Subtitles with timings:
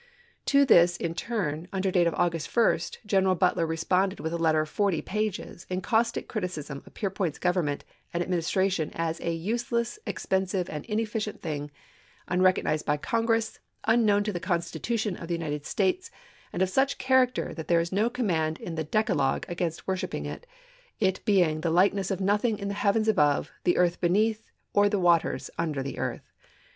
[0.47, 4.37] To this in MS turn, under date of August 1, General Butler responded with a
[4.39, 9.31] letter of forty pages in caustic criticism of Peirpoint's government and admin istration as a"
[9.51, 11.69] useless, expensive, and ineffi cient thing,
[12.27, 16.09] unrecognized by Congress, unknown to the Constitution of the United States,
[16.51, 20.47] and of such character that there is no command in the Decalogue against worshiping it,
[20.99, 24.89] it being the like ness of nothing in the heavens above, the earth beneath, or
[24.89, 26.31] the waters under the earth."